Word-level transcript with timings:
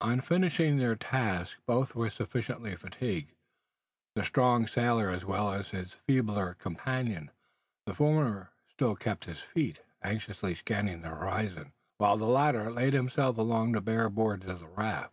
On 0.00 0.22
finishing 0.22 0.78
their 0.78 0.96
task, 0.96 1.58
both 1.66 1.94
were 1.94 2.08
sufficiently 2.08 2.74
fatigued, 2.76 3.32
the 4.14 4.24
strong 4.24 4.66
sailor 4.66 5.10
as 5.10 5.26
well 5.26 5.52
as 5.52 5.68
his 5.68 5.92
feebler 6.06 6.54
companion. 6.54 7.30
The 7.84 7.92
former 7.92 8.52
still 8.72 8.96
kept 8.96 9.26
his 9.26 9.42
feet, 9.42 9.80
anxiously 10.02 10.54
scanning 10.54 11.02
the 11.02 11.10
horizon; 11.10 11.74
while 11.98 12.16
the 12.16 12.24
latter 12.24 12.70
laid 12.70 12.94
himself 12.94 13.36
along 13.36 13.72
the 13.72 13.82
bare 13.82 14.08
boards 14.08 14.46
of 14.46 14.60
the 14.60 14.66
raft. 14.66 15.12